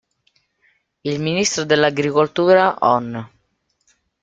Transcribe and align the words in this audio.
Il 1.03 1.21
Ministro 1.21 1.63
dell'Agricoltura 1.63 2.75
on. 2.79 3.29